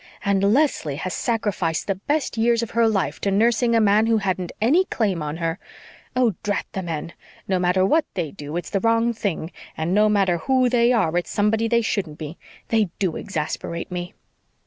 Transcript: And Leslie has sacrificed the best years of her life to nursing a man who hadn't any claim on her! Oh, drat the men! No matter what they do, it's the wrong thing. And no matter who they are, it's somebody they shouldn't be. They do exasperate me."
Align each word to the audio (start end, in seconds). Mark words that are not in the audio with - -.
And 0.25 0.43
Leslie 0.51 0.95
has 0.95 1.13
sacrificed 1.13 1.85
the 1.85 1.93
best 1.93 2.35
years 2.35 2.63
of 2.63 2.71
her 2.71 2.87
life 2.89 3.21
to 3.21 3.29
nursing 3.29 3.75
a 3.75 3.79
man 3.79 4.07
who 4.07 4.17
hadn't 4.17 4.51
any 4.59 4.85
claim 4.85 5.21
on 5.21 5.37
her! 5.37 5.59
Oh, 6.15 6.33
drat 6.41 6.65
the 6.71 6.81
men! 6.81 7.13
No 7.47 7.59
matter 7.59 7.85
what 7.85 8.05
they 8.15 8.31
do, 8.31 8.57
it's 8.57 8.71
the 8.71 8.79
wrong 8.79 9.13
thing. 9.13 9.51
And 9.77 9.93
no 9.93 10.09
matter 10.09 10.39
who 10.39 10.69
they 10.69 10.91
are, 10.91 11.15
it's 11.17 11.29
somebody 11.29 11.67
they 11.67 11.83
shouldn't 11.83 12.17
be. 12.17 12.39
They 12.69 12.89
do 12.97 13.15
exasperate 13.15 13.91
me." 13.91 14.15